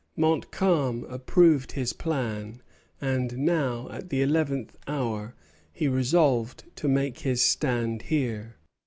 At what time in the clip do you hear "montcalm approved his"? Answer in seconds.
0.17-1.93